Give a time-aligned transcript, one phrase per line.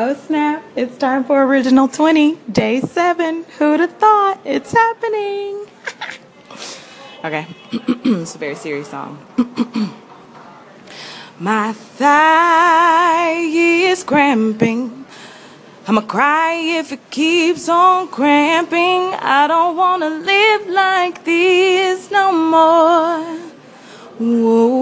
[0.00, 3.42] Oh snap, it's time for Original 20, day 7.
[3.58, 5.66] Who'd have thought it's happening?
[7.24, 9.18] okay, it's a very serious song.
[11.40, 15.04] My thigh is cramping.
[15.88, 19.02] I'ma cry if it keeps on cramping.
[19.18, 23.24] I don't wanna live like this no more.
[24.20, 24.77] Whoa.